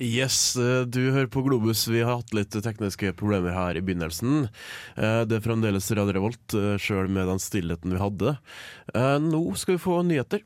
[0.00, 1.84] Yes, eh, du hører på Globus.
[1.88, 4.48] Vi har hatt litt tekniske problemer her i begynnelsen.
[4.96, 8.38] Eh, det er fremdeles Radio Revolt, eh, sjøl med den stillheten vi hadde.
[9.20, 10.40] Nå skal vi få nyheter.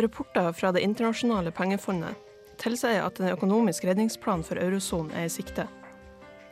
[0.00, 2.16] Rapporter fra Det internasjonale pengefondet
[2.58, 5.68] tilsier at en økonomisk redningsplan for eurosonen er i sikte.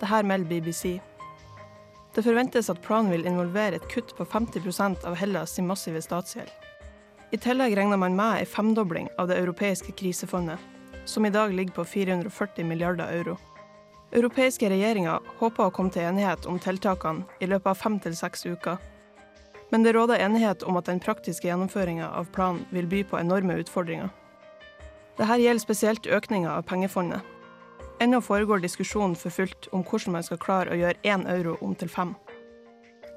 [0.01, 1.01] Dette melder BBC.
[2.15, 6.62] Det forventes at planen vil involvere et kutt på 50 av Hellas' sin massive statsgjeld.
[7.33, 10.59] I tillegg regner man med en femdobling av det europeiske krisefondet,
[11.05, 13.39] som i dag ligger på 440 milliarder euro.
[14.13, 18.45] Europeiske regjeringer håper å komme til enighet om tiltakene i løpet av fem til seks
[18.45, 18.77] uker.
[19.71, 23.57] Men det råder enighet om at den praktiske gjennomføringa av planen vil by på enorme
[23.63, 24.11] utfordringer.
[25.17, 27.23] Dette gjelder spesielt økninga av pengefondet.
[28.05, 31.73] Ennå foregår diskusjonen for fullt om hvordan man skal klare å gjøre én euro om
[31.73, 32.13] til fem.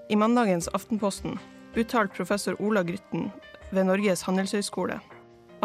[0.08, 1.36] I mandagens Aftenposten
[1.76, 3.28] uttalte professor Ola Grytten
[3.72, 5.00] ved Norges handelshøyskole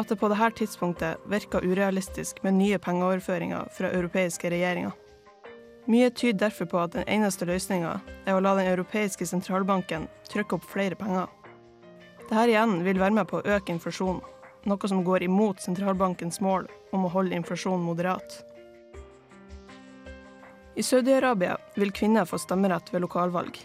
[0.00, 4.92] at det på dette tidspunktet virker urealistisk med nye pengeoverføringer fra europeiske regjeringer.
[5.90, 10.56] Mye tyder derfor på at den eneste løsninga er å la den europeiske sentralbanken trykke
[10.56, 11.26] opp flere penger.
[12.28, 14.20] Dette igjen vil være med på å øke inflasjonen,
[14.68, 18.44] noe som går imot sentralbankens mål om å holde inflasjonen moderat.
[20.76, 23.58] I Saudi-Arabia vil kvinner få stemmerett ved lokalvalg.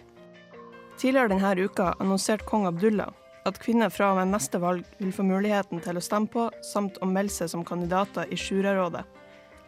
[0.97, 3.13] Tidligere denne uka annonserte kong Abdullah
[3.45, 6.97] at kvinner fra og med neste valg vil få muligheten til å stemme på, samt
[7.01, 9.03] å melde seg som kandidater i Shura-rådet,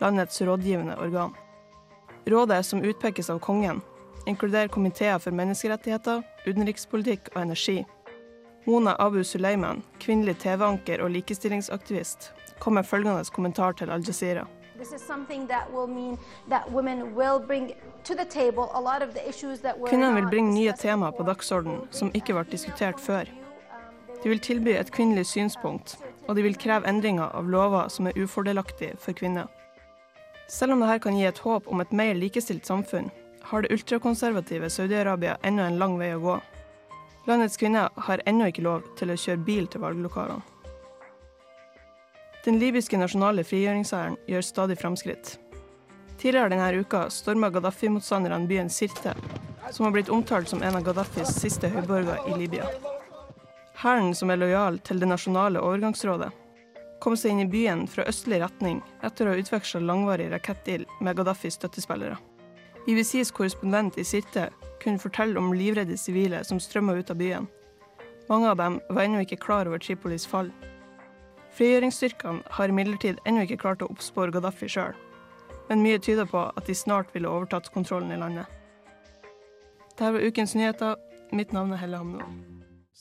[0.02, 1.36] landets rådgivende organ.
[2.28, 3.84] Rådet, som utpekes av kongen,
[4.26, 7.86] inkluderer komiteer for menneskerettigheter, utenrikspolitikk og energi.
[8.68, 14.48] Mona Abu Suleiman, kvinnelig TV-anker og likestillingsaktivist, kom med følgende kommentar til Al Jazeera.
[19.88, 23.47] Kvinnene vil bringe nye temaer på dagsordenen som ikke ble diskutert før.
[24.28, 25.94] De vil tilby et kvinnelig synspunkt,
[26.28, 29.46] og de vil kreve endringer av lover som er ufordelaktige for kvinner.
[30.52, 33.08] Selv om dette kan gi et håp om et mer likestilt samfunn,
[33.48, 36.36] har det ultrakonservative Saudi-Arabia ennå en lang vei å gå.
[37.30, 40.44] Landets kvinner har ennå ikke lov til å kjøre bil til valglokalene.
[42.44, 45.38] Den libyske nasjonale frigjøringshæren gjør stadig framskritt.
[46.20, 49.16] Tidligere denne uka storma Gaddafi-motstanderne byen Sirte,
[49.72, 52.68] som har blitt omtalt som en av Gaddafis siste høyborger i Libya.
[53.78, 56.32] Hæren, som er lojal til det nasjonale overgangsrådet,
[56.98, 61.20] kom seg inn i byen fra østlig retning etter å ha utveksla langvarig rakettild med
[61.20, 62.18] Gaddafis støttespillere.
[62.90, 64.48] IBCs korrespondent i Sirte
[64.82, 67.46] kunne fortelle om livredde sivile som strømma ut av byen.
[68.32, 70.50] Mange av dem var ennå ikke klar over Tripolis fall.
[71.54, 74.98] Frigjøringsstyrkene har imidlertid ennå ikke klart å oppspore Gaddafi sjøl,
[75.70, 78.50] men mye tyder på at de snart ville overtatt kontrollen i landet.
[79.94, 80.98] Dette var ukens nyheter.
[81.30, 82.57] Mitt navn er Helle Hamno.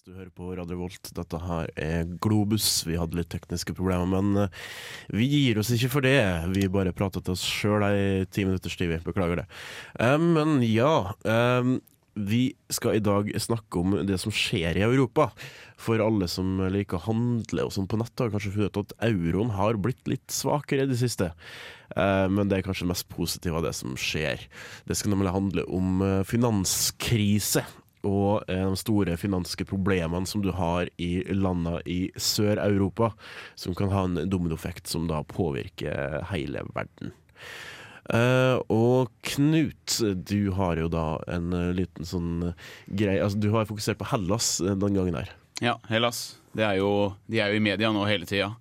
[0.06, 1.09] Du hører på Radio Volt.
[1.17, 2.84] Dette her er Globus.
[2.87, 4.67] Vi hadde litt tekniske problemer, men eh,
[5.11, 6.21] vi gir oss ikke for det.
[6.53, 8.93] Vi bare prater til oss sjøl i ti minutters tid.
[9.03, 9.47] Beklager det.
[9.99, 11.11] Um, men ja.
[11.27, 11.81] Um,
[12.15, 15.27] vi skal i dag snakke om det som skjer i Europa.
[15.75, 19.50] For alle som liker å handle og sånn på nett, har kanskje funnet at euroen
[19.56, 21.33] har blitt litt svakere i det siste.
[21.97, 24.47] Men det er kanskje det mest positive av det som skjer.
[24.87, 26.00] Det skal nemlig handle om
[26.31, 27.66] finanskrise
[28.06, 33.12] og eh, de store finanske problemene som du har i landene i Sør-Europa,
[33.59, 37.15] som kan ha en dominoeffekt som da påvirker hele verden.
[38.06, 42.53] Uh, og Knut, du har jo da en uh, liten sånn
[42.87, 45.33] greie altså, Du har fokusert på Hellas den gangen her.
[45.59, 46.37] Ja, Hellas.
[46.55, 48.53] Er jo, de er jo i media nå hele tida.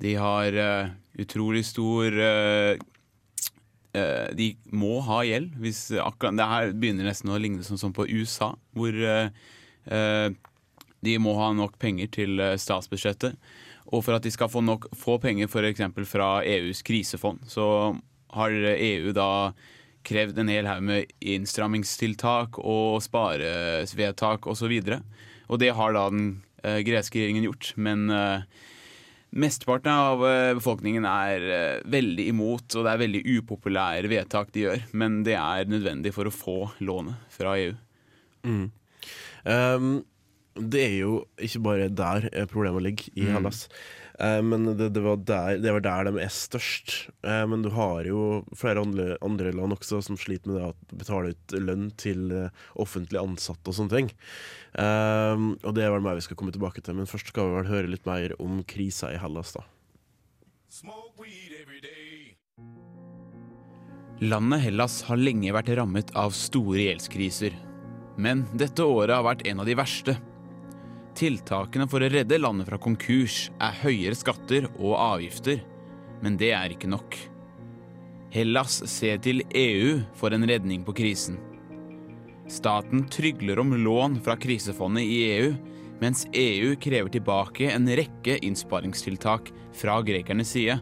[0.00, 2.78] De har uh, utrolig stor Eh,
[4.36, 5.52] de må ha gjeld.
[5.60, 9.28] Hvis akkurat, det her begynner nesten å ligne sånn som på USA, hvor eh,
[9.84, 10.28] eh,
[11.02, 13.36] de må ha nok penger til statsbudsjettet.
[13.92, 15.84] Og for at de skal få, nok, få penger f.eks.
[16.08, 17.66] fra EUs krisefond, så
[18.32, 19.52] har EU da
[20.06, 24.72] krevd en hel haug med innstrammingstiltak og sparevedtak osv.
[24.72, 25.00] Og, så
[25.52, 26.30] og det har da den
[26.86, 27.74] greske regjeringen gjort.
[27.76, 28.08] Men
[29.32, 34.66] Mesteparten av eh, befolkningen er eh, veldig imot, og det er veldig upopulære vedtak de
[34.66, 34.86] gjør.
[34.92, 37.72] Men det er nødvendig for å få lånet fra EU.
[38.44, 38.66] Mm.
[39.48, 39.92] Um,
[40.52, 43.34] det er jo ikke bare der problemet ligger, i mm.
[43.38, 43.64] Hellas.
[43.70, 44.01] Eh,
[44.44, 46.94] men det, det, var der, det, var der, de er størst.
[47.24, 50.98] Eh, men du har jo flere andre, andre, land også som sliter med det å
[51.00, 54.12] betale ut lønn til eh, offentlig ansatte og sånne ting.
[54.72, 57.72] og det er vel meg vi skal komme tilbake til, men først skal vi vel
[57.72, 59.66] høre litt mer om krisa i Hellas, da.
[64.22, 67.56] Landet Hellas har lenge vært rammet av store gjeldskriser.
[68.22, 70.14] Men dette året har vært en av de verste.
[71.18, 75.60] Tiltakene for å redde landet fra konkurs er høyere skatter og avgifter,
[76.24, 77.18] men det er ikke nok.
[78.32, 81.36] Hellas ser til EU for en redning på krisen.
[82.48, 85.52] Staten trygler om lån fra krisefondet i EU,
[86.02, 90.78] mens EU krever tilbake en rekke innsparingstiltak fra grekernes side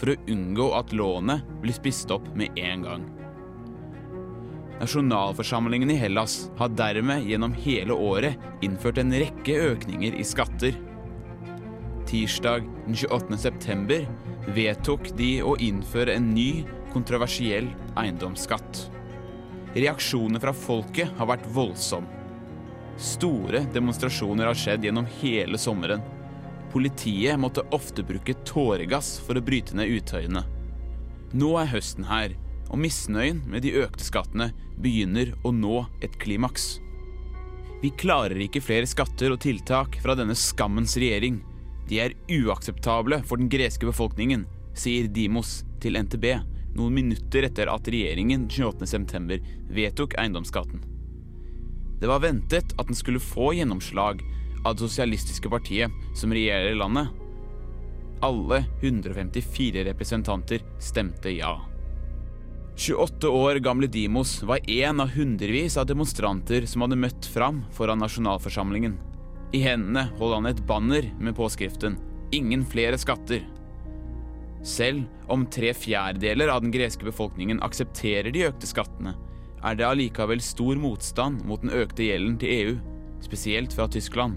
[0.00, 3.04] for å unngå at lånet blir spist opp med en gang.
[4.80, 10.74] Nasjonalforsamlingen i Hellas har dermed gjennom hele året innført en rekke økninger i skatter.
[12.10, 13.38] Tirsdag den 28.
[13.38, 14.04] september
[14.56, 18.88] vedtok de å innføre en ny, kontroversiell eiendomsskatt.
[19.74, 22.10] Reaksjonene fra folket har vært voldsomme.
[23.00, 26.02] Store demonstrasjoner har skjedd gjennom hele sommeren.
[26.70, 30.44] Politiet måtte ofte bruke tåregass for å bryte ned utøyene.
[31.34, 32.36] Nå er høsten her,
[32.70, 34.50] og misnøyen med de økte skattene
[34.80, 36.78] begynner å nå et klimaks.
[37.82, 41.42] Vi klarer ikke flere skatter og tiltak fra denne skammens regjering.
[41.90, 46.30] De er uakseptable for den greske befolkningen, sier Dimos til NTB
[46.74, 49.38] noen minutter etter at regjeringen 28.9
[49.74, 50.82] vedtok eiendomsskatten.
[52.00, 54.24] Det var ventet at den skulle få gjennomslag
[54.64, 57.12] av det sosialistiske partiet som regjerer landet.
[58.24, 61.54] Alle 154 representanter stemte ja.
[62.76, 68.00] 28 år gamle Dimos var en av hundrevis av demonstranter som hadde møtt fram foran
[68.02, 68.96] nasjonalforsamlingen.
[69.54, 71.96] I hendene holdt han et banner med påskriften
[72.32, 73.46] 'Ingen flere skatter'.
[74.64, 79.14] Selv om tre fjerdedeler av den greske befolkningen aksepterer de økte skattene,
[79.62, 82.74] er det allikevel stor motstand mot den økte gjelden til EU,
[83.20, 84.34] spesielt fra Tyskland,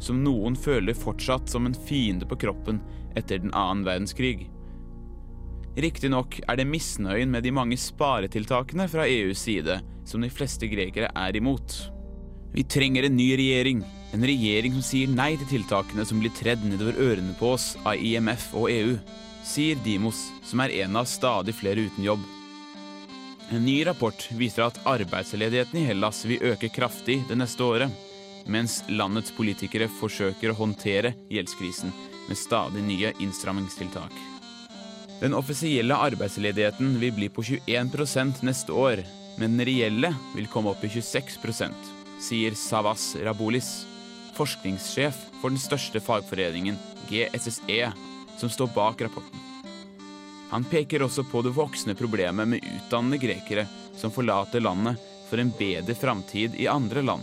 [0.00, 2.80] som noen føler fortsatt som en fiende på kroppen
[3.14, 4.50] etter den annen verdenskrig.
[5.76, 9.74] Riktignok er det misnøyen med de mange sparetiltakene fra EUs side
[10.08, 11.74] som de fleste grekere er imot.
[12.54, 13.82] Vi trenger en ny regjering,
[14.16, 18.00] en regjering som sier nei til tiltakene som blir tredd nedover ørene på oss av
[18.00, 18.94] IMF og EU,
[19.44, 22.24] sier Dimos, som er en av stadig flere uten jobb.
[23.52, 27.92] En ny rapport viser at arbeidsledigheten i Hellas vil øke kraftig det neste året,
[28.48, 31.92] mens landets politikere forsøker å håndtere gjeldskrisen
[32.30, 34.35] med stadig nye innstrammingstiltak.
[35.20, 39.04] Den offisielle arbeidsledigheten vil bli på 21% neste år,
[39.36, 43.86] men den reelle vil komme opp i 26% sier Savas Rabolis,
[44.36, 46.78] forskningssjef for den største fagforeningen,
[47.08, 47.92] GSSE,
[48.38, 49.42] som står bak rapporten.
[50.50, 53.66] Han peker også på det voksende problemet med utdannede grekere
[53.96, 57.22] som forlater landet for en bedre framtid i andre land.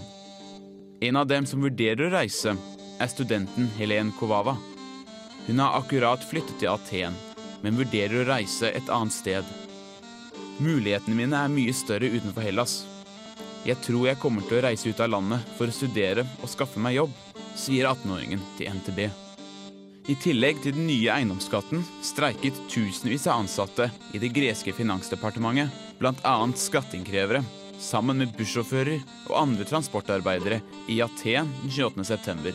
[1.03, 2.55] En av dem som vurderer å reise,
[2.99, 4.57] er studenten Helen Kovava.
[5.47, 7.15] Hun har akkurat flyttet til Aten
[7.63, 9.47] men vurderer å reise et annet sted.
[10.61, 12.83] Mulighetene mine er mye større utenfor Hellas.
[13.63, 16.81] Jeg tror jeg kommer til å reise ut av landet for å studere og skaffe
[16.83, 17.13] meg jobb,
[17.55, 19.05] sier 18-åringen til NTB.
[20.11, 25.71] I tillegg til den nye eiendomsskatten streiket tusenvis av ansatte i det greske finansdepartementet,
[26.01, 26.33] bl.a.
[26.59, 27.39] skatteinnkrevere,
[27.79, 28.99] sammen med bussjåfører
[29.29, 30.59] og andre transportarbeidere
[30.91, 32.51] i Aten den 28.9.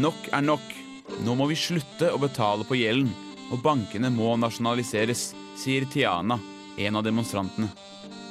[0.00, 0.64] Nok er nok.
[1.26, 3.12] Nå må vi slutte å betale på gjelden
[3.52, 6.38] og bankene må nasjonaliseres, sier Tiana,
[6.80, 7.68] en av demonstrantene.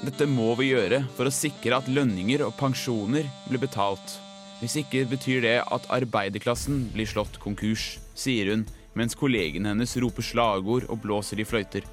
[0.02, 4.18] Dette må vi gjøre for å sikre at lønninger og pensjoner blir betalt.
[4.62, 8.66] Hvis ikke betyr det at arbeiderklassen blir slått konkurs, sier hun
[8.98, 11.86] mens kollegene hennes roper slagord og blåser i fløyter.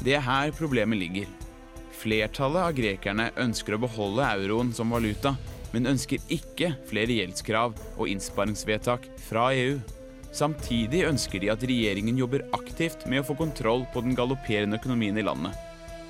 [0.00, 1.28] Det er her problemet ligger.
[2.00, 5.34] Flertallet av grekerne ønsker å beholde euroen som valuta,
[5.74, 9.78] men ønsker ikke flere gjeldskrav og innsparingsvedtak fra EU.
[10.30, 15.18] Samtidig ønsker de at regjeringen jobber aktivt med å få kontroll på den galopperende økonomien
[15.18, 15.56] i landet.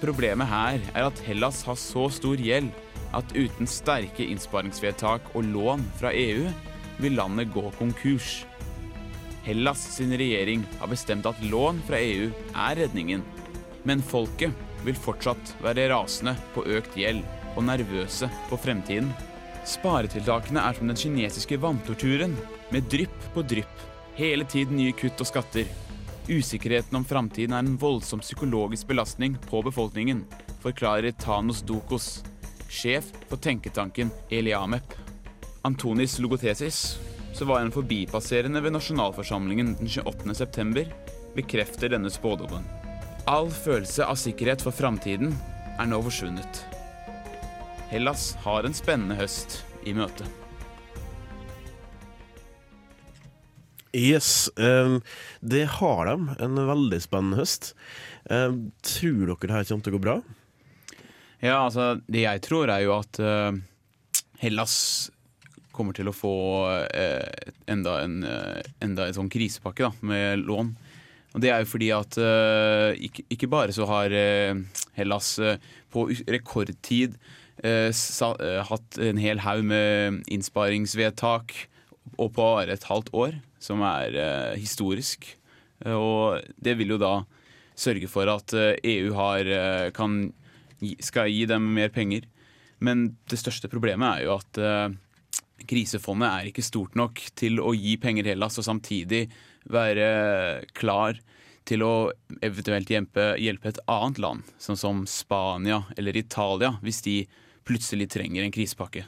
[0.00, 2.68] Problemet her er at Hellas har så stor gjeld
[3.16, 6.46] at uten sterke innsparingsvedtak og lån fra EU
[7.00, 8.44] vil landet gå konkurs.
[9.44, 13.24] Hellas sin regjering har bestemt at lån fra EU er redningen,
[13.88, 14.52] men folket
[14.84, 17.24] vil fortsatt være rasende på økt gjeld
[17.56, 19.08] og nervøse på fremtiden.
[19.68, 22.36] Sparetiltakene er som den kinesiske vanntorturen,
[22.70, 25.68] med drypp på drypp Hele tiden nye kutt og skatter.
[26.30, 30.24] Usikkerheten om framtiden er en voldsom psykologisk belastning på befolkningen,
[30.62, 32.20] forklarer Thanos Dokos,
[32.70, 34.94] sjef for tenketanken Eliamep.
[35.62, 36.98] Antonis Logotesis,
[37.34, 40.86] som var en forbipasserende ved nasjonalforsamlingen den 28.9,
[41.36, 42.66] bekrefter denne spådommen.
[43.28, 45.34] All følelse av sikkerhet for framtiden
[45.78, 46.64] er nå forsvunnet.
[47.90, 50.39] Hellas har en spennende høst i møte.
[53.92, 55.00] Yes, um,
[55.40, 56.34] det har de.
[56.38, 57.72] En veldig spennende høst.
[58.30, 60.18] Um, tror dere det her kommer til å gå bra?
[61.40, 63.50] Ja, altså Det jeg tror, er jo at uh,
[64.42, 64.76] Hellas
[65.74, 66.34] kommer til å få
[66.86, 70.70] uh, enda en, uh, enda en sånn krisepakke da, med lån.
[71.34, 72.16] Og Det er jo fordi at
[73.06, 74.10] ikke, ikke bare så har
[74.96, 75.28] Hellas
[75.94, 77.14] på rekordtid
[77.94, 78.32] sa,
[78.66, 81.54] hatt en hel haug med innsparingsvedtak
[82.20, 85.26] og på bare et halvt år, som er eh, historisk.
[85.84, 87.14] Eh, Og det vil jo da
[87.78, 89.48] sørge for at eh, EU har,
[89.96, 90.32] kan,
[91.00, 92.28] skal gi dem mer penger.
[92.80, 94.60] Men det største problemet er jo at
[95.68, 99.26] krisefondet er ikke stort nok til å gi penger Hellas og samtidig
[99.68, 101.20] være klar
[101.68, 101.92] til å
[102.40, 107.16] eventuelt hjelpe, hjelpe et annet land, sånn som Spania eller Italia, hvis de
[107.68, 109.04] plutselig trenger en krisepakke.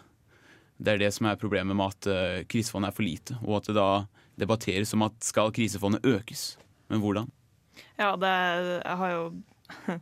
[0.82, 3.68] Det er det som er problemet med at eh, krisefondet er for lite, og at
[3.70, 3.90] det da
[4.40, 6.56] debatteres om at skal krisefondet økes.
[6.90, 7.28] Men hvordan?
[8.00, 8.32] Ja, det
[8.86, 9.26] har jo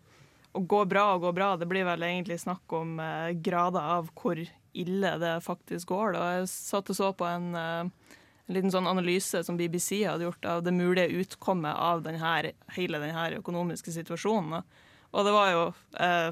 [0.51, 4.09] Å gå bra og gå bra, det blir vel egentlig snakk om eh, grader av
[4.19, 6.17] hvor ille det faktisk går.
[6.17, 6.25] Da.
[6.41, 8.17] Jeg satt og så på en, eh,
[8.49, 12.99] en liten sånn analyse som BBC hadde gjort av det mulige utkommet av denne, hele
[12.99, 14.65] denne økonomiske situasjonen.
[15.15, 15.63] Og det var jo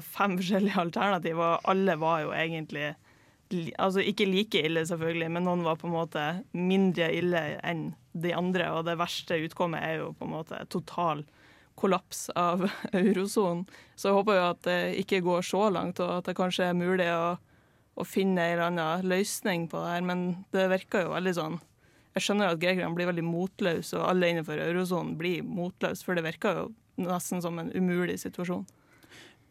[0.03, 3.08] fem forskjellige alternativer, og alle var jo egentlig li-
[3.49, 8.33] Altså ikke like ille, selvfølgelig, men noen var på en måte mindre ille enn de
[8.37, 8.69] andre.
[8.77, 11.23] Og det verste utkommet er jo på en måte total
[11.79, 13.65] kollaps av eurosonen.
[13.95, 16.77] Så jeg håper jo at det ikke går så langt, og at det kanskje er
[16.77, 17.37] mulig å,
[17.95, 20.05] å finne en eller annen løsning på det her.
[20.11, 21.59] Men det virker jo veldig sånn
[22.17, 26.25] Jeg skjønner at grekerne blir veldig motløse, og alle innenfor eurosonen blir motløse, for det
[26.25, 28.65] virker jo nesten som en umulig situasjon.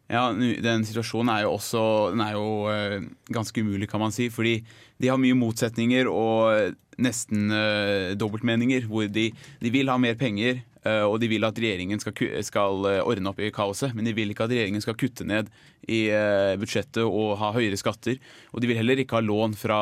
[0.09, 1.81] Ja, Den situasjonen er jo også
[2.17, 4.31] er jo eh, ganske umulig, kan man si.
[4.33, 4.63] Fordi
[4.97, 8.89] de har mye motsetninger og nesten uh, dobbeltmeninger.
[8.89, 9.29] Hvor de,
[9.61, 13.45] de vil ha mer penger, uh, og de vil at regjeringen skal, skal ordne opp
[13.45, 13.93] i kaoset.
[13.95, 15.53] Men de vil ikke at regjeringen skal kutte ned
[15.85, 18.17] i uh, budsjettet og ha høyere skatter.
[18.55, 19.81] Og de vil heller ikke ha lån fra,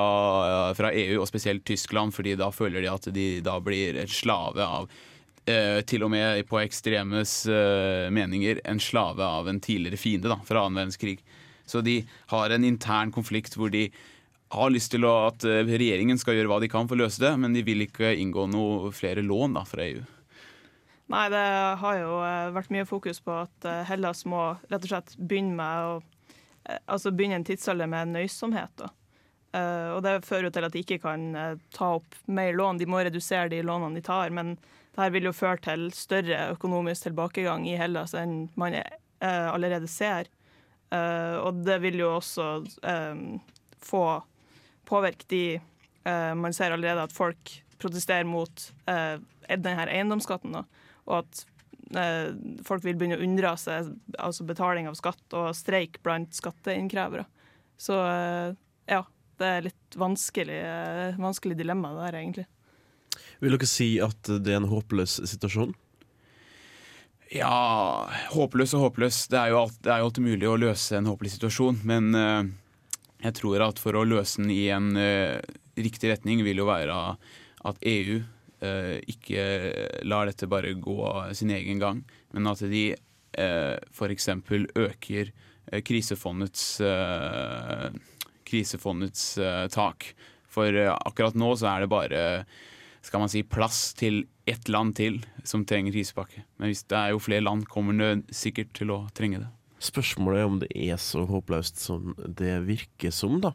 [0.77, 4.67] fra EU, og spesielt Tyskland, fordi da føler de at de da blir et slave
[4.67, 4.91] av
[5.51, 10.41] eh, til og med på ekstremes eh, meninger en slave av en tidligere fiende da,
[10.47, 11.19] fra annen verdenskrig.
[11.67, 12.01] Så de
[12.31, 13.89] har en intern konflikt hvor de
[14.55, 17.23] har lyst til å, at eh, regjeringen skal gjøre hva de kan for å løse
[17.23, 20.05] det, men de vil ikke inngå noe flere lån da, fra EU.
[21.13, 21.47] Nei, det
[21.83, 25.57] har jo eh, vært mye fokus på at eh, Hellas må rett og slett begynne
[25.59, 25.97] med å
[26.91, 28.73] Altså begynne en tidsalder med nøysomhet.
[28.81, 28.89] Da.
[29.95, 31.29] Og det fører jo til at de ikke kan
[31.71, 32.81] ta opp mer lån.
[32.81, 34.35] De må redusere de lånene de tar.
[34.35, 34.57] Men
[34.97, 39.91] det her vil jo føre til større økonomisk tilbakegang i Hellas enn man eh, allerede
[39.93, 40.31] ser.
[40.89, 42.47] Eh, og det vil jo også
[42.81, 43.21] eh,
[43.85, 44.07] få
[44.89, 45.47] påvirke de
[46.07, 47.51] Man ser allerede at folk
[47.83, 50.53] protesterer mot denne eiendomsskatten.
[50.55, 51.41] Og at
[52.63, 57.25] folk vil begynne å unndra seg altså betaling av skatt og streik blant skatteinnkrevere.
[57.75, 59.01] Så ja,
[59.43, 60.61] det er litt vanskelig,
[61.19, 62.47] vanskelig dilemma det der, egentlig.
[63.43, 65.75] Vil dere si at det er en håpløs situasjon?
[67.35, 69.25] Ja, håpløs og håpløs.
[69.33, 72.47] Det er jo, alt, det er alltid mulig å løse en håpløs situasjon, men uh,
[73.25, 75.43] jeg tror at for å løse den i en uh,
[75.77, 76.95] riktig retning, vil jo være
[77.67, 79.43] at EU uh, ikke
[80.07, 81.01] lar dette bare gå
[81.37, 84.29] sin egen gang, men at de uh, f.eks.
[84.87, 85.33] øker
[85.73, 87.91] eh, krisefondets, eh,
[88.47, 90.13] krisefondets eh, tak.
[90.49, 92.23] For eh, akkurat nå så er det bare
[93.07, 96.45] skal man si, plass til ett land til som trenger krisepakke.
[96.59, 99.51] Men hvis det er jo flere land, kommer det sikkert til å trenge det.
[99.87, 103.53] Spørsmålet er om det er så håpløst som det virker som, da.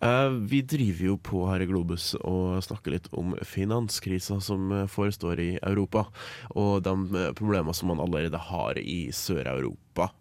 [0.00, 5.42] Eh, vi driver jo på her i Globus og snakker litt om finanskrisa som forestår
[5.42, 6.06] i Europa,
[6.54, 10.12] og de problemene som man allerede har i Sør-Europa.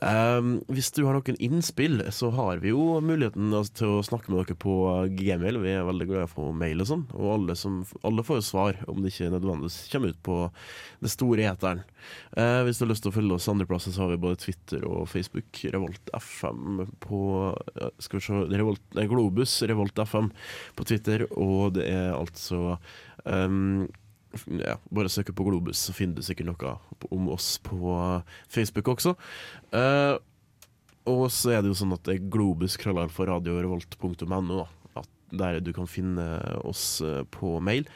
[0.00, 4.32] Eh, hvis du har noen innspill, så har vi jo muligheten altså, til å snakke
[4.32, 4.76] med dere på
[5.16, 5.60] gmail.
[5.62, 8.40] Vi er veldig glad i å få mail og sånn, og alle, som, alle får
[8.40, 10.38] jo svar, om det ikke nødvendigvis kommer ut på
[11.04, 11.82] det store eteren.
[12.36, 14.86] Uh, hvis du har lyst til å følge oss andreplasser, så har vi både Twitter
[14.86, 15.62] og Facebook.
[15.74, 17.20] Revolt FM på
[18.02, 20.30] Skal vi se Revolt, nei, Globus Revolt FM
[20.76, 22.76] på Twitter, og det er altså
[23.24, 23.86] um,
[24.60, 26.76] ja, bare søke på Globus, så finner du sikkert noe
[27.10, 27.98] om oss på
[28.52, 29.16] Facebook også.
[29.74, 30.16] Uh,
[31.06, 34.64] og så er det jo sånn at det er radiorevolt.no,
[35.36, 36.24] der du kan finne
[36.66, 37.86] oss eh, på mail.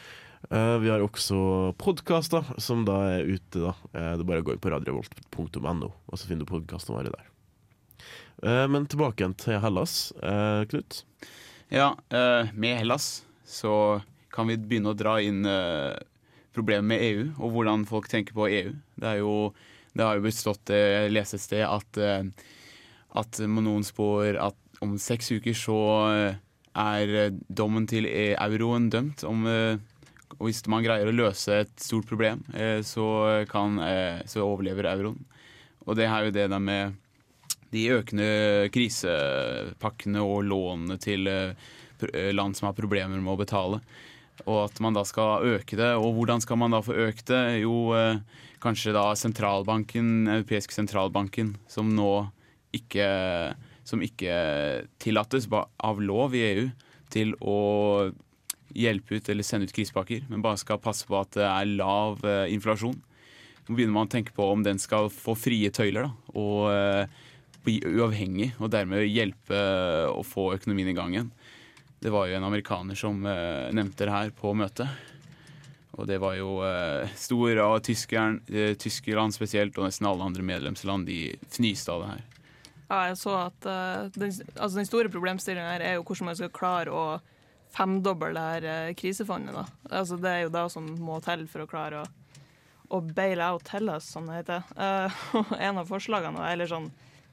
[0.51, 3.75] Uh, vi har også podkaster som da er ute, da.
[3.93, 7.13] Uh, det er bare å gå inn på radiorevolt.no, og så finner du podkastene våre
[7.13, 7.27] der.
[8.41, 10.13] Uh, men tilbake igjen til Hellas.
[10.71, 11.03] Knut?
[11.71, 14.01] Ja, med Hellas så
[14.35, 15.45] kan vi begynne å dra inn
[16.61, 18.73] problemet med EU, og hvordan folk tenker på EU.
[19.01, 19.35] Det, jo,
[19.97, 22.51] det har jo bestått stått, Jeg leste et sted at, eh,
[23.21, 25.81] at noen spår at om seks uker så
[26.15, 26.39] eh,
[26.81, 29.25] er eh, dommen til e- euroen dømt.
[29.29, 29.77] Om, eh,
[30.39, 34.89] og hvis man greier å løse et stort problem, eh, så, kan, eh, så overlever
[34.93, 35.21] euroen.
[35.87, 36.97] Og det er jo det der med
[37.75, 41.69] de økende krisepakkene og lånene til eh,
[42.13, 43.83] eh, land som har problemer med å betale.
[44.47, 45.91] Og at man da skal øke det.
[45.99, 47.61] Og hvordan skal man da få økt det?
[47.63, 48.21] Jo, eh,
[48.63, 52.31] kanskje da sentralbanken, europeiske sentralbanken, som nå
[52.77, 53.07] ikke
[53.83, 56.67] Som ikke tillates av lov i EU
[57.11, 58.13] til å
[58.77, 62.23] hjelpe ut eller sende ut krisepakker, men bare skal passe på at det er lav
[62.23, 62.95] eh, inflasjon.
[63.67, 67.19] Nå begynner man å tenke på om den skal få frie tøyler da, og eh,
[67.65, 69.59] bli uavhengig, og dermed hjelpe
[70.11, 71.33] å få økonomien i gang igjen.
[72.01, 74.89] Det var jo en amerikaner som uh, nevnte det her på møtet.
[75.99, 80.47] Og det var jo uh, store av tyskeren, uh, Tyskland spesielt, og nesten alle andre
[80.47, 82.27] medlemsland, de fnyste av det her.
[82.91, 86.39] Ja, jeg så at eh, den, altså den store problemstillingen her er jo hvordan man
[86.41, 87.05] skal klare å
[87.71, 89.55] femdoble det her eh, krisefondet.
[89.55, 89.93] Da.
[90.01, 92.09] Altså det er jo det som må til for å klare å,
[92.91, 94.67] å bail out Hellas, som det heter.
[94.75, 96.91] Eh, og en av forslagene, eller sånn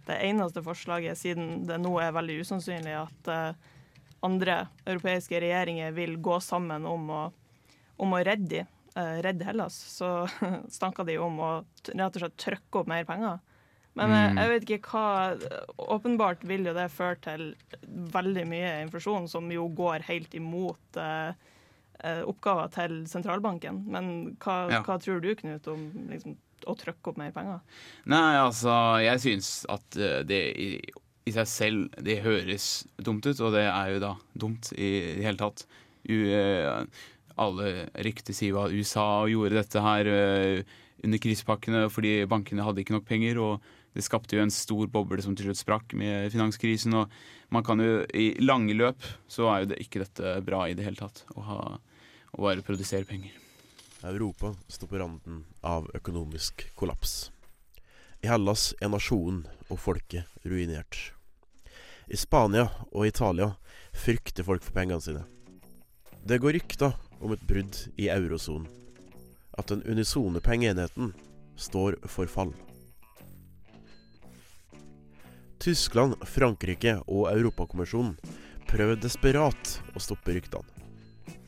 [0.08, 3.74] det eneste forslaget, siden det nå er veldig usannsynlig at eh,
[4.26, 7.22] andre europeiske regjeringer vil gå sammen om å,
[8.02, 8.64] om å redde, de,
[8.96, 10.28] eh, redde Hellas, så
[10.80, 11.52] snakka de om å
[11.92, 13.40] rett og slett trykke opp mer penger.
[13.98, 14.38] Men eh, Mm.
[14.38, 15.38] jeg vet ikke hva
[15.98, 17.46] Åpenbart vil jo det føre til
[18.14, 21.34] veldig mye inflasjon, som jo går helt imot eh,
[22.30, 23.80] oppgaver til sentralbanken.
[23.90, 24.84] Men hva, Ja.
[24.86, 26.36] hva tror du, Knut, om liksom,
[26.70, 27.60] å trykke opp mer penger?
[28.06, 29.98] Nei, altså, jeg syns at
[30.30, 30.44] det
[31.28, 35.26] i, seg selv det høres dumt ut, og det er jo da dumt i det
[35.26, 35.66] hele tatt.
[36.08, 36.86] U, eh,
[37.38, 42.96] alle rykter sier hva USA gjorde dette her eh, under krisepakkene fordi bankene hadde ikke
[42.96, 46.94] nok penger, og det skapte jo en stor boble som til slutt sprakk med finanskrisen.
[46.98, 50.78] Og man kan jo i lange løp så er jo det ikke dette bra i
[50.78, 51.60] det hele tatt, å, ha,
[52.34, 53.34] å bare produsere penger.
[54.06, 57.32] Europa står på randen av økonomisk kollaps.
[58.22, 61.17] I Hellas er nasjonen og folket ruinert.
[62.08, 63.50] I Spania og Italia
[63.92, 65.26] frykter folk for pengene sine.
[66.24, 68.68] Det går rykter om et brudd i eurosonen.
[69.58, 71.12] At den unisone pengeenheten
[71.60, 72.54] står for fall.
[75.60, 78.16] Tyskland, Frankrike og Europakommisjonen
[78.70, 80.64] prøver desperat å stoppe ryktene.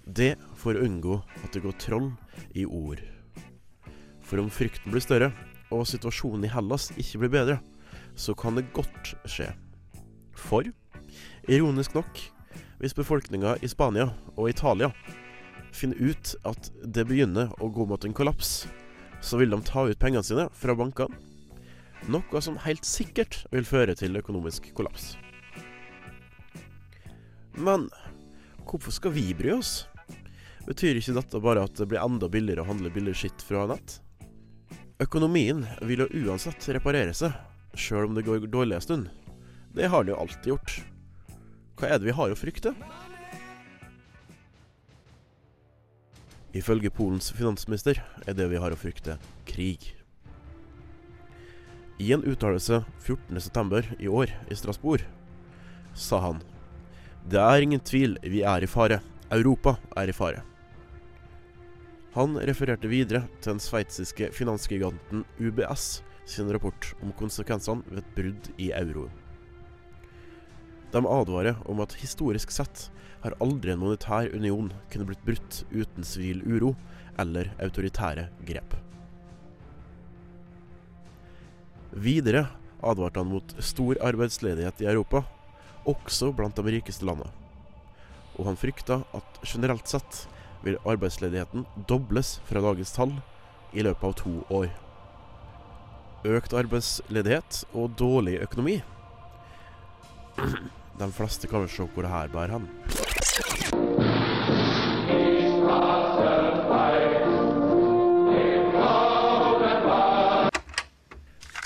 [0.03, 2.09] Det for å unngå at det går troll
[2.57, 2.99] i ord.
[4.25, 5.31] For om frykten blir større,
[5.69, 7.59] og situasjonen i Hellas ikke blir bedre,
[8.17, 9.53] så kan det godt skje.
[10.39, 10.67] For,
[11.49, 12.19] ironisk nok,
[12.79, 14.91] hvis befolkninga i Spania og Italia
[15.75, 18.67] finner ut at det begynner å gå mot en kollaps,
[19.21, 21.15] så vil de ta ut pengene sine fra bankene.
[22.07, 25.17] Noe som helt sikkert vil føre til økonomisk kollaps.
[27.59, 27.89] Men
[28.63, 29.83] hvorfor skal vi bry oss?
[30.63, 33.99] Betyr ikke dette bare at det blir enda billigere å handle billig skitt fra nett?
[35.03, 37.35] Økonomien vil jo uansett reparere seg,
[37.75, 39.11] sjøl om det går dårlig en stund.
[39.73, 40.79] Det har de jo alltid gjort.
[41.79, 42.73] Hva er det vi har å frykte?
[46.57, 49.91] Ifølge Polens finansminister er det vi har å frykte, krig.
[52.01, 53.99] I en uttalelse 14.9.
[53.99, 55.03] i år i Strasbourg
[55.93, 56.41] sa han
[57.29, 59.01] Det er ingen tvil, vi er i fare.
[59.29, 60.41] Europa er i fare.
[62.15, 68.49] Han refererte videre til den sveitsiske finansgiganten UBS sin rapport om konsekvensene ved et brudd
[68.57, 69.28] i euroen.
[70.93, 72.87] De advarer om at historisk sett
[73.23, 76.73] har aldri en monetær union kunne blitt brutt uten sivil uro
[77.19, 78.75] eller autoritære grep.
[81.91, 82.45] Videre
[82.85, 85.23] advarte han mot stor arbeidsledighet i Europa,
[85.89, 87.31] også blant de rikeste landene.
[88.39, 90.25] Og han frykta at generelt sett
[90.63, 93.17] vil arbeidsledigheten dobles fra dagens tall
[93.73, 94.69] i løpet av to år.
[96.27, 98.79] Økt arbeidsledighet og dårlig økonomi.
[100.99, 102.65] De fleste kan vel se hvor det her bærer hen.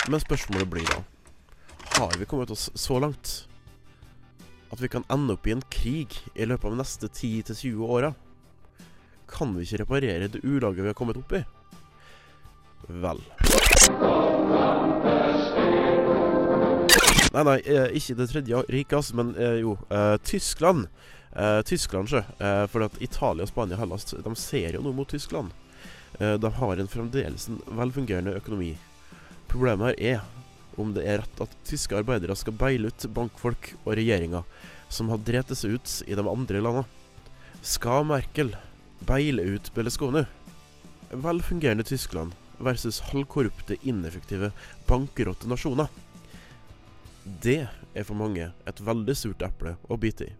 [0.04, 1.00] Men spørsmålet blir da
[1.96, 3.46] Har vi kommet oss så langt
[4.74, 8.10] at vi kan ende opp i en krig i løpet av de neste 10-20 åra?
[9.30, 11.44] Kan vi ikke reparere det ulaget vi har kommet opp i?
[12.90, 13.22] Vel
[17.34, 20.88] Nei, nei, eh, ikke det tredje riket, altså, men eh, jo, eh, Tyskland.
[21.66, 22.20] Tyskland, sjø.
[22.70, 25.50] For at Italia, Spania Hellas de ser jo nå mot Tyskland.
[26.14, 28.68] De har en fremdeles en velfungerende økonomi.
[29.50, 33.96] Problemet her er om det er rett at tyske arbeidere skal beile ut bankfolk og
[33.98, 34.44] regjeringa
[34.86, 36.86] som har drept seg ut i de andre landene.
[37.66, 38.54] Skal Merkel
[39.02, 40.22] beile ut Berlusconi?
[41.10, 44.54] Velfungerende Tyskland versus halvkorrupte, ineffektive,
[44.86, 45.90] bankerotte nasjoner.
[47.24, 47.62] Det
[47.96, 50.34] er for mange et veldig surt eple å bite i.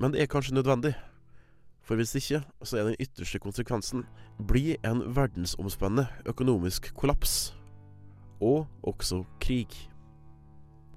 [0.00, 0.94] Men det er kanskje nødvendig.
[1.84, 4.06] For hvis ikke, så er den ytterste konsekvensen
[4.48, 7.52] bli en verdensomspennende økonomisk kollaps.
[8.40, 9.72] Og også krig.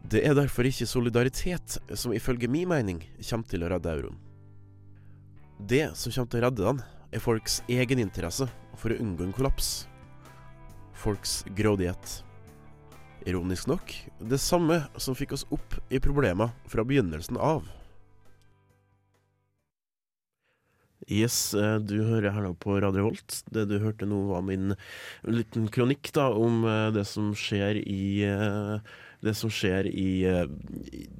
[0.07, 4.17] Det er derfor ikke solidaritet som ifølge min mening kommer til å redde euroen.
[5.59, 8.47] Det som kommer til å redde den, er folks egeninteresse
[8.79, 9.71] for å unngå en kollaps.
[10.95, 12.21] Folks grådighet.
[13.29, 13.93] Ironisk nok
[14.31, 17.67] det samme som fikk oss opp i problemer fra begynnelsen av.
[21.10, 23.41] Yes, eh, du hører her nå på Radio Holt.
[23.51, 24.75] Det du hørte nå var min
[25.25, 28.77] liten kronikk da om eh, det som skjer i eh,
[29.21, 30.25] det som skjer i,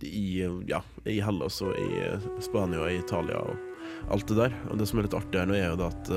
[0.10, 0.28] i,
[0.70, 4.56] ja, i Hellas og i Spania og Italia og alt det der.
[4.72, 6.10] Og det som er litt artig her nå, er jo da at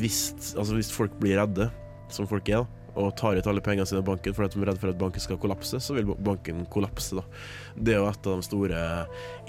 [0.00, 0.22] hvis,
[0.56, 1.68] altså hvis folk blir redde,
[2.08, 4.70] som folk er, da, og tar ut alle pengene sine i banken fordi de er
[4.72, 7.16] redd for at banken skal kollapse, så vil banken kollapse.
[7.16, 7.24] da.
[7.76, 8.82] Det er jo et av de store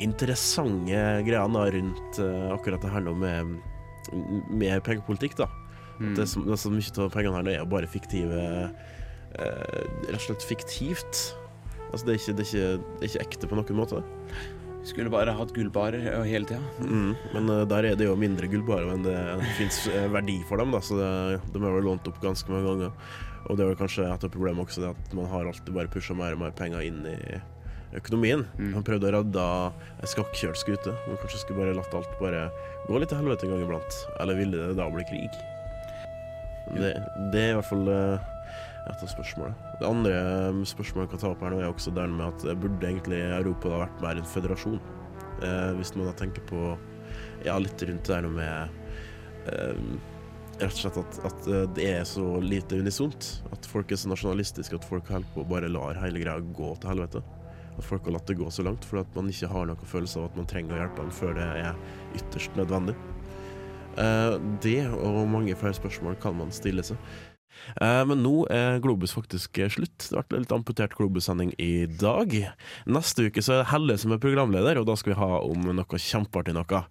[0.06, 3.54] interessante greiene rundt uh, akkurat det her nå med,
[4.50, 5.38] med pengepolitikk.
[5.42, 5.50] da.
[6.00, 6.16] Mm.
[6.18, 8.92] Det, som, det som mye av pengene her nå er jo bare fiktive uh,
[9.34, 11.22] Rett og slett fiktivt.
[11.90, 14.02] Altså det er, ikke, det, er ikke, det er ikke ekte på noen måte.
[14.84, 16.60] Skulle bare hatt gullbarer hele tida.
[16.84, 20.60] Mm, men uh, der er det jo mindre gullbarer enn det, det fins verdi for
[20.60, 21.12] dem, da, så det,
[21.54, 22.92] de er vel lånt opp ganske mange ganger.
[23.48, 25.92] Og det er vel kanskje et av problemene også, det at man har alltid bare
[25.92, 27.18] pusha mer og mer penger inn i
[27.98, 28.46] økonomien.
[28.58, 28.74] Mm.
[28.78, 29.48] Han prøvde å redde
[30.04, 32.46] ei skakkjørt skute, men kanskje skulle bare latt alt bare
[32.88, 34.00] gå litt til helvete en gang iblant.
[34.20, 35.42] Eller ville det da bli krig?
[36.74, 36.94] Det,
[37.34, 37.92] det er i hvert fall
[38.84, 39.74] et av spørsmålene.
[39.80, 40.16] Det andre
[40.68, 43.72] spørsmålet jeg kan ta opp her nå, er også det med at burde egentlig Europa
[43.72, 44.80] da vært mer en føderasjon?
[45.44, 46.64] Eh, hvis man da tenker på
[47.46, 48.82] ja, litt rundt det der med
[49.52, 49.86] eh,
[50.60, 53.30] rett og slett at, at, eh, det er så lite unisont.
[53.54, 56.74] At folk er så nasjonalistiske at folk holder på og bare lar hele greia gå
[56.80, 57.24] til helvete.
[57.74, 60.22] At folk har latt det gå så langt fordi at man ikke har noen følelse
[60.22, 61.84] av at man trenger å hjelpe dem før det er
[62.20, 62.96] ytterst nødvendig.
[63.98, 67.00] Eh, det og mange flere spørsmål kan man stille seg.
[67.80, 70.10] Eh, men nå er Globus faktisk slutt.
[70.10, 72.34] Det ble litt amputert Globus-sending i dag.
[72.90, 75.70] Neste uke så er det Helle som er programleder, og da skal vi ha om
[75.70, 76.84] noe kjempeartig noe.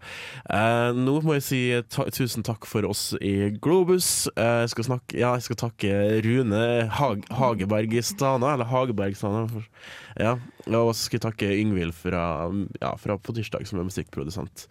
[0.52, 4.28] Eh, nå må jeg si ta tusen takk for oss i Globus.
[4.36, 5.92] Eh, jeg skal, snakke, ja, jeg skal takke
[6.26, 6.64] Rune
[6.98, 9.46] Hag Hageberg Stana, eller Hageberg Stana.
[10.20, 10.36] Ja,
[10.68, 12.24] og så skal jeg takke Yngvild fra,
[12.82, 14.66] ja, fra På tirsdag, som er musikkprodusent.